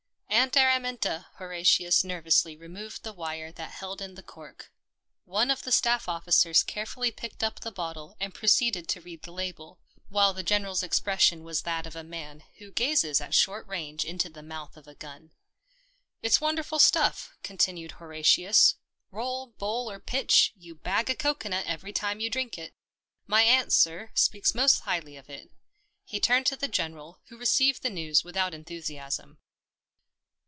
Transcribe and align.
"Aunt 0.41 0.55
Araminta." 0.57 1.27
Horatius 1.35 2.03
nervously 2.05 2.55
re 2.55 2.69
moved 2.69 3.03
the 3.03 3.11
wire 3.13 3.51
that 3.51 3.69
held 3.71 4.01
in 4.01 4.15
the 4.15 4.23
cork. 4.23 4.71
One 5.25 5.51
of 5.51 5.63
the 5.63 5.73
staff 5.73 6.07
officers 6.07 6.63
carefully 6.63 7.11
picked 7.11 7.43
up 7.43 7.59
the 7.59 7.71
bottle 7.71 8.15
and 8.19 8.33
proceeded 8.33 8.87
to 8.87 9.01
read 9.01 9.21
the 9.21 9.33
label, 9.33 9.79
while 10.07 10.33
the 10.33 10.41
General's 10.41 10.81
expression 10.83 11.43
was 11.43 11.61
that 11.61 11.85
of 11.85 11.95
a 11.97 12.03
man 12.03 12.43
who 12.57 12.71
gazes 12.71 13.19
at 13.21 13.35
short 13.35 13.67
range 13.67 14.03
into 14.05 14.29
the 14.29 14.41
mouth 14.41 14.77
of 14.77 14.87
a 14.87 14.95
gun." 14.95 15.31
It's 16.23 16.41
wonderful 16.41 16.79
stuff," 16.79 17.35
continued 17.43 17.91
Hora 17.93 18.23
tius." 18.23 18.75
Roll, 19.11 19.47
bowl, 19.47 19.91
or 19.91 19.99
pitch, 19.99 20.53
you 20.55 20.73
bag 20.75 21.09
a 21.09 21.15
coco 21.15 21.49
nut 21.49 21.65
every 21.67 21.93
time 21.93 22.21
you 22.21 22.29
drink 22.31 22.57
it. 22.57 22.73
My 23.27 23.43
aunt, 23.43 23.73
sir, 23.73 24.11
speaks 24.15 24.55
most 24.55 24.79
highly 24.79 25.17
of 25.17 25.29
it." 25.29 25.51
He 26.05 26.19
turned 26.21 26.45
to 26.47 26.55
the 26.55 26.69
General, 26.69 27.19
who 27.27 27.37
received 27.37 27.83
the 27.83 27.89
news 27.91 28.23
without 28.23 28.53
enthusiasm. 28.55 29.37